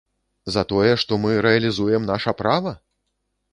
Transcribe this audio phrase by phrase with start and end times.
[0.55, 2.75] За тое, што мы рэалізуем наша права?